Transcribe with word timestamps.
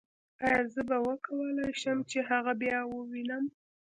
ایا 0.45 0.61
زه 0.73 0.81
به 0.89 0.97
وکولای 1.07 1.71
شم 1.81 1.97
چې 2.09 2.19
هغه 2.29 2.53
بیا 2.61 2.79
ووینم 2.87 3.45